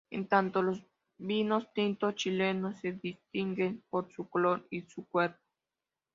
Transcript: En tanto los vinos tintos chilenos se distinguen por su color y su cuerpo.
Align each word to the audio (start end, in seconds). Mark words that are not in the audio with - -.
En 0.09 0.27
tanto 0.27 0.63
los 0.63 0.83
vinos 1.19 1.71
tintos 1.75 2.15
chilenos 2.15 2.79
se 2.79 2.93
distinguen 2.93 3.83
por 3.91 4.11
su 4.11 4.27
color 4.27 4.65
y 4.71 4.81
su 4.81 5.05
cuerpo. 5.05 5.37